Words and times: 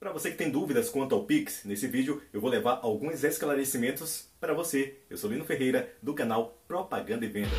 Para 0.00 0.12
você 0.12 0.30
que 0.30 0.38
tem 0.38 0.50
dúvidas 0.50 0.88
quanto 0.88 1.14
ao 1.14 1.26
Pix, 1.26 1.62
nesse 1.66 1.86
vídeo 1.86 2.22
eu 2.32 2.40
vou 2.40 2.48
levar 2.48 2.80
alguns 2.82 3.22
esclarecimentos 3.22 4.30
para 4.40 4.54
você. 4.54 4.96
Eu 5.10 5.18
sou 5.18 5.30
Lino 5.30 5.44
Ferreira, 5.44 5.94
do 6.02 6.14
canal 6.14 6.58
Propaganda 6.66 7.26
e 7.26 7.28
Vendas. 7.28 7.52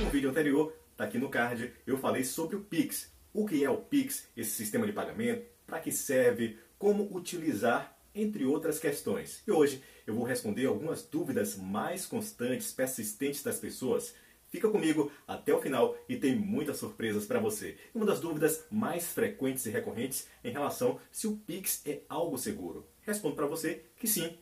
No 0.00 0.10
vídeo 0.10 0.28
anterior, 0.28 0.76
tá 0.96 1.04
aqui 1.04 1.16
no 1.16 1.28
card, 1.28 1.72
eu 1.86 1.96
falei 1.98 2.24
sobre 2.24 2.56
o 2.56 2.62
Pix. 2.62 3.12
O 3.32 3.46
que 3.46 3.62
é 3.62 3.70
o 3.70 3.76
Pix, 3.76 4.26
esse 4.36 4.50
sistema 4.50 4.86
de 4.86 4.92
pagamento, 4.92 5.46
para 5.64 5.78
que 5.78 5.92
serve, 5.92 6.58
como 6.76 7.08
utilizar, 7.16 7.96
entre 8.12 8.44
outras 8.44 8.80
questões. 8.80 9.40
E 9.46 9.52
hoje 9.52 9.84
eu 10.08 10.16
vou 10.16 10.24
responder 10.24 10.66
algumas 10.66 11.04
dúvidas 11.04 11.54
mais 11.54 12.06
constantes, 12.06 12.72
persistentes 12.72 13.40
das 13.40 13.60
pessoas 13.60 14.16
Fica 14.54 14.68
comigo 14.68 15.10
até 15.26 15.52
o 15.52 15.60
final 15.60 15.96
e 16.08 16.16
tem 16.16 16.36
muitas 16.36 16.76
surpresas 16.76 17.26
para 17.26 17.40
você. 17.40 17.76
Uma 17.92 18.06
das 18.06 18.20
dúvidas 18.20 18.64
mais 18.70 19.08
frequentes 19.08 19.66
e 19.66 19.70
recorrentes 19.70 20.28
em 20.44 20.52
relação 20.52 21.00
se 21.10 21.26
o 21.26 21.36
Pix 21.38 21.82
é 21.84 22.02
algo 22.08 22.38
seguro. 22.38 22.86
Respondo 23.02 23.34
para 23.34 23.48
você 23.48 23.82
que 23.96 24.06
sim. 24.06 24.38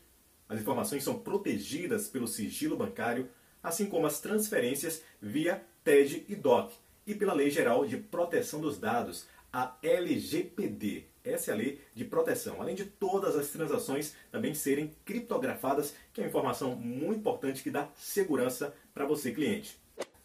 As 0.46 0.60
informações 0.60 1.02
são 1.02 1.18
protegidas 1.18 2.08
pelo 2.08 2.28
sigilo 2.28 2.76
bancário, 2.76 3.26
assim 3.62 3.86
como 3.86 4.04
as 4.04 4.20
transferências 4.20 5.02
via 5.18 5.64
TED 5.82 6.26
e 6.28 6.36
DOC 6.36 6.74
e 7.06 7.14
pela 7.14 7.32
Lei 7.32 7.48
Geral 7.48 7.86
de 7.86 7.96
Proteção 7.96 8.60
dos 8.60 8.76
Dados, 8.78 9.26
a 9.50 9.78
LGPD. 9.82 11.04
Essa 11.24 11.52
é 11.52 11.54
a 11.54 11.56
lei 11.56 11.80
de 11.94 12.04
proteção. 12.04 12.60
Além 12.60 12.74
de 12.74 12.84
todas 12.84 13.34
as 13.34 13.48
transações 13.48 14.14
também 14.30 14.52
serem 14.52 14.94
criptografadas, 15.06 15.94
que 16.12 16.20
é 16.20 16.24
uma 16.24 16.28
informação 16.28 16.76
muito 16.76 17.20
importante 17.20 17.62
que 17.62 17.70
dá 17.70 17.88
segurança 17.94 18.74
para 18.92 19.06
você, 19.06 19.32
cliente. 19.32 19.80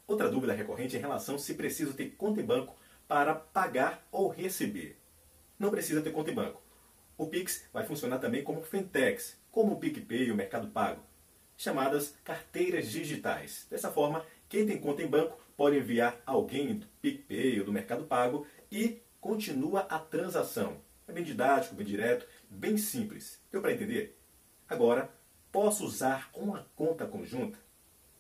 Outra 0.08 0.30
dúvida 0.30 0.54
recorrente 0.54 0.96
é 0.96 1.00
em 1.00 1.02
relação 1.02 1.38
se 1.38 1.54
preciso 1.54 1.94
ter 1.94 2.12
conta 2.12 2.40
em 2.40 2.46
banco 2.46 2.74
para 3.10 3.36
pagar 3.36 4.08
ou 4.10 4.30
receber. 4.30 4.98
Não 5.60 5.70
precisa 5.70 6.02
ter 6.02 6.14
conta 6.14 6.32
em 6.32 6.34
banco. 6.34 6.62
O 7.18 7.28
Pix 7.28 7.66
vai 7.74 7.86
funcionar 7.86 8.18
também 8.20 8.42
como 8.42 8.62
fintechs, 8.62 9.38
como 9.52 9.74
o 9.74 9.80
PicPay 9.80 10.28
e 10.28 10.32
o 10.32 10.36
Mercado 10.36 10.70
Pago, 10.70 11.04
chamadas 11.58 12.16
carteiras 12.24 12.90
digitais. 12.90 13.68
Dessa 13.70 13.92
forma, 13.92 14.26
quem 14.48 14.66
tem 14.66 14.80
conta 14.80 15.04
em 15.04 15.08
banco 15.08 15.38
pode 15.58 15.76
enviar 15.76 16.18
alguém 16.26 16.76
do 16.78 16.88
PicPay 17.02 17.60
ou 17.60 17.66
do 17.66 17.74
Mercado 17.74 18.06
Pago 18.06 18.48
e 18.72 19.02
continua 19.20 19.82
a 19.90 20.00
transação. 20.00 20.78
É 21.06 21.12
bem 21.12 21.24
didático, 21.24 21.76
bem 21.76 21.86
direto, 21.86 22.26
bem 22.50 22.78
simples. 22.78 23.42
Deu 23.52 23.62
para 23.62 23.74
entender? 23.74 24.18
Agora, 24.70 25.12
posso 25.52 25.86
usar 25.86 26.30
uma 26.34 26.66
conta 26.78 27.06
conjunta? 27.06 27.60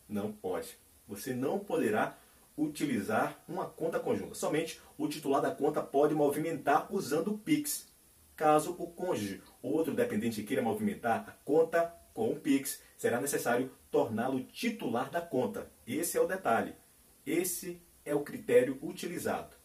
Não 0.09 0.33
pode 0.33 0.77
você 1.07 1.33
não 1.33 1.59
poderá 1.59 2.17
utilizar 2.57 3.39
uma 3.47 3.65
conta 3.65 3.99
conjunta. 3.99 4.33
Somente 4.33 4.81
o 4.97 5.07
titular 5.07 5.41
da 5.41 5.51
conta 5.51 5.81
pode 5.81 6.15
movimentar 6.15 6.93
usando 6.93 7.33
o 7.33 7.37
Pix. 7.37 7.87
Caso 8.35 8.75
o 8.77 8.87
cônjuge 8.87 9.41
ou 9.61 9.73
outro 9.73 9.93
dependente 9.93 10.43
queira 10.43 10.61
movimentar 10.61 11.25
a 11.27 11.31
conta 11.45 11.93
com 12.13 12.31
o 12.31 12.35
Pix, 12.35 12.81
será 12.97 13.21
necessário 13.21 13.71
torná-lo 13.91 14.43
titular 14.43 15.09
da 15.11 15.21
conta. 15.21 15.71
Esse 15.85 16.17
é 16.17 16.21
o 16.21 16.27
detalhe. 16.27 16.73
Esse 17.25 17.79
é 18.03 18.15
o 18.15 18.21
critério 18.21 18.79
utilizado. 18.81 19.55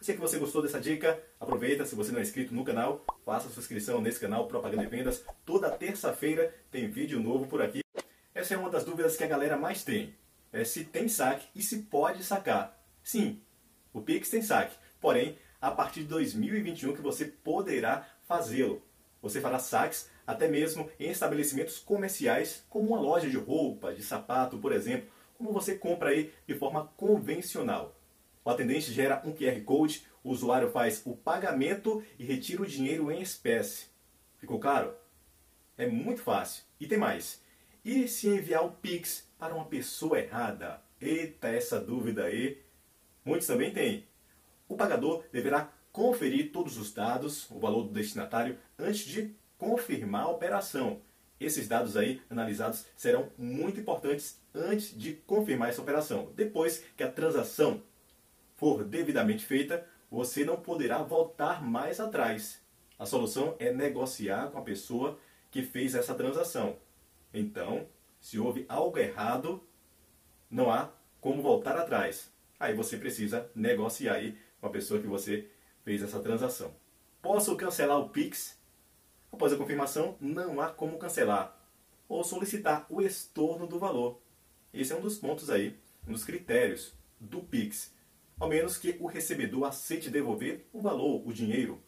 Sei 0.00 0.14
que 0.14 0.20
você 0.20 0.38
gostou 0.38 0.62
dessa 0.62 0.80
dica. 0.80 1.22
Aproveita, 1.40 1.84
se 1.84 1.94
você 1.94 2.12
não 2.12 2.18
é 2.18 2.22
inscrito 2.22 2.54
no 2.54 2.64
canal, 2.64 3.04
faça 3.24 3.48
sua 3.48 3.60
inscrição 3.60 4.00
nesse 4.00 4.20
canal 4.20 4.46
Propaganda 4.46 4.82
e 4.82 4.86
Vendas. 4.86 5.24
Toda 5.44 5.70
terça-feira 5.70 6.54
tem 6.70 6.88
vídeo 6.88 7.20
novo 7.20 7.46
por 7.46 7.62
aqui. 7.62 7.80
Essa 8.34 8.54
é 8.54 8.56
uma 8.56 8.70
das 8.70 8.84
dúvidas 8.84 9.16
que 9.16 9.24
a 9.24 9.28
galera 9.28 9.56
mais 9.56 9.84
tem 9.84 10.14
é, 10.54 10.64
se 10.64 10.84
tem 10.84 11.08
saque 11.08 11.48
e 11.52 11.60
se 11.60 11.78
pode 11.82 12.22
sacar. 12.22 12.80
Sim, 13.02 13.40
o 13.92 14.00
Pix 14.00 14.30
tem 14.30 14.40
saque, 14.40 14.76
porém, 15.00 15.36
a 15.60 15.70
partir 15.70 16.00
de 16.00 16.06
2021 16.06 16.94
que 16.94 17.02
você 17.02 17.24
poderá 17.24 18.08
fazê-lo. 18.22 18.80
Você 19.20 19.40
fará 19.40 19.58
saques 19.58 20.08
até 20.24 20.46
mesmo 20.46 20.88
em 20.98 21.10
estabelecimentos 21.10 21.78
comerciais, 21.78 22.64
como 22.70 22.90
uma 22.90 23.00
loja 23.00 23.28
de 23.28 23.36
roupa, 23.36 23.92
de 23.92 24.02
sapato, 24.02 24.56
por 24.58 24.72
exemplo, 24.72 25.10
como 25.36 25.52
você 25.52 25.76
compra 25.76 26.10
aí 26.10 26.32
de 26.46 26.54
forma 26.54 26.86
convencional. 26.96 27.98
O 28.44 28.48
atendente 28.48 28.92
gera 28.92 29.22
um 29.24 29.32
QR 29.32 29.60
Code, 29.64 30.06
o 30.22 30.30
usuário 30.30 30.70
faz 30.70 31.02
o 31.04 31.16
pagamento 31.16 32.02
e 32.16 32.24
retira 32.24 32.62
o 32.62 32.66
dinheiro 32.66 33.10
em 33.10 33.20
espécie. 33.20 33.86
Ficou 34.38 34.60
claro? 34.60 34.94
É 35.76 35.86
muito 35.86 36.22
fácil. 36.22 36.62
E 36.78 36.86
tem 36.86 36.98
mais. 36.98 37.42
E 37.84 38.06
se 38.06 38.28
enviar 38.28 38.64
o 38.64 38.70
Pix 38.70 39.28
para 39.44 39.54
uma 39.54 39.66
pessoa 39.66 40.18
errada? 40.18 40.80
Eita, 40.98 41.48
essa 41.48 41.78
dúvida 41.78 42.24
aí. 42.24 42.62
Muitos 43.22 43.46
também 43.46 43.70
têm. 43.70 44.08
O 44.66 44.74
pagador 44.74 45.22
deverá 45.30 45.70
conferir 45.92 46.50
todos 46.50 46.78
os 46.78 46.94
dados, 46.94 47.50
o 47.50 47.58
valor 47.58 47.82
do 47.82 47.92
destinatário, 47.92 48.58
antes 48.78 49.04
de 49.04 49.34
confirmar 49.58 50.22
a 50.22 50.30
operação. 50.30 51.02
Esses 51.38 51.68
dados 51.68 51.94
aí 51.94 52.22
analisados 52.30 52.86
serão 52.96 53.30
muito 53.36 53.78
importantes 53.78 54.40
antes 54.54 54.98
de 54.98 55.12
confirmar 55.12 55.68
essa 55.68 55.82
operação. 55.82 56.32
Depois 56.34 56.82
que 56.96 57.02
a 57.02 57.12
transação 57.12 57.82
for 58.56 58.82
devidamente 58.82 59.44
feita, 59.44 59.86
você 60.10 60.42
não 60.42 60.56
poderá 60.56 61.02
voltar 61.02 61.62
mais 61.62 62.00
atrás. 62.00 62.62
A 62.98 63.04
solução 63.04 63.56
é 63.58 63.70
negociar 63.70 64.50
com 64.50 64.58
a 64.58 64.62
pessoa 64.62 65.18
que 65.50 65.62
fez 65.62 65.94
essa 65.94 66.14
transação. 66.14 66.78
Então, 67.34 67.86
se 68.24 68.38
houve 68.38 68.64
algo 68.70 68.96
errado, 68.96 69.62
não 70.50 70.70
há 70.70 70.90
como 71.20 71.42
voltar 71.42 71.76
atrás. 71.76 72.32
Aí 72.58 72.72
você 72.72 72.96
precisa 72.96 73.50
negociar 73.54 74.14
aí 74.14 74.38
com 74.58 74.66
a 74.66 74.70
pessoa 74.70 74.98
que 74.98 75.06
você 75.06 75.50
fez 75.84 76.02
essa 76.02 76.18
transação. 76.20 76.74
Posso 77.20 77.54
cancelar 77.54 77.98
o 77.98 78.08
Pix? 78.08 78.58
Após 79.30 79.52
a 79.52 79.58
confirmação, 79.58 80.16
não 80.18 80.58
há 80.58 80.70
como 80.70 80.96
cancelar. 80.96 81.54
Ou 82.08 82.24
solicitar 82.24 82.86
o 82.88 83.02
estorno 83.02 83.66
do 83.66 83.78
valor. 83.78 84.18
Esse 84.72 84.94
é 84.94 84.96
um 84.96 85.02
dos 85.02 85.18
pontos 85.18 85.50
aí, 85.50 85.78
um 86.08 86.12
dos 86.12 86.24
critérios 86.24 86.94
do 87.20 87.42
Pix. 87.42 87.92
Ao 88.40 88.48
menos 88.48 88.78
que 88.78 88.96
o 89.00 89.06
recebedor 89.06 89.64
aceite 89.64 90.08
devolver 90.08 90.66
o 90.72 90.80
valor, 90.80 91.28
o 91.28 91.30
dinheiro. 91.30 91.78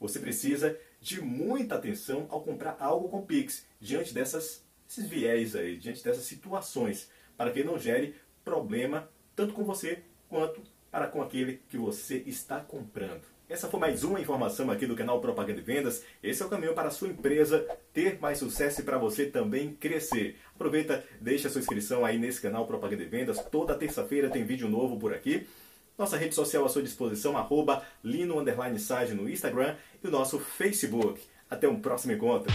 Você 0.00 0.18
precisa 0.18 0.76
de 1.00 1.20
muita 1.20 1.76
atenção 1.76 2.26
ao 2.28 2.42
comprar 2.42 2.76
algo 2.80 3.08
com 3.08 3.24
Pix 3.24 3.64
diante 3.80 4.12
dessas 4.12 4.65
esses 4.88 5.08
viés 5.08 5.56
aí, 5.56 5.76
diante 5.76 6.02
dessas 6.02 6.24
situações, 6.24 7.10
para 7.36 7.50
que 7.50 7.64
não 7.64 7.78
gere 7.78 8.14
problema 8.44 9.08
tanto 9.34 9.52
com 9.52 9.64
você 9.64 10.02
quanto 10.28 10.62
para 10.90 11.08
com 11.08 11.20
aquele 11.20 11.60
que 11.68 11.76
você 11.76 12.22
está 12.26 12.60
comprando. 12.60 13.22
Essa 13.48 13.68
foi 13.68 13.78
mais 13.78 14.02
uma 14.02 14.20
informação 14.20 14.70
aqui 14.72 14.86
do 14.86 14.96
canal 14.96 15.20
Propaganda 15.20 15.60
e 15.60 15.62
Vendas. 15.62 16.02
Esse 16.20 16.42
é 16.42 16.46
o 16.46 16.48
caminho 16.48 16.74
para 16.74 16.88
a 16.88 16.90
sua 16.90 17.08
empresa 17.08 17.64
ter 17.92 18.18
mais 18.18 18.38
sucesso 18.38 18.80
e 18.80 18.84
para 18.84 18.98
você 18.98 19.26
também 19.26 19.72
crescer. 19.74 20.36
Aproveita, 20.54 21.04
deixa 21.20 21.46
a 21.46 21.50
sua 21.50 21.60
inscrição 21.60 22.04
aí 22.04 22.18
nesse 22.18 22.40
canal 22.40 22.66
Propaganda 22.66 23.04
e 23.04 23.06
Vendas. 23.06 23.38
Toda 23.44 23.76
terça-feira 23.76 24.30
tem 24.30 24.44
vídeo 24.44 24.68
novo 24.68 24.98
por 24.98 25.14
aqui. 25.14 25.46
Nossa 25.96 26.16
rede 26.16 26.34
social 26.34 26.64
à 26.64 26.68
sua 26.68 26.82
disposição, 26.82 27.36
arroba 27.36 27.84
Lino 28.02 28.44
Sage 28.78 29.14
no 29.14 29.28
Instagram 29.28 29.76
e 30.02 30.08
o 30.08 30.10
nosso 30.10 30.40
Facebook. 30.40 31.20
Até 31.48 31.68
um 31.68 31.80
próximo 31.80 32.12
encontro. 32.12 32.52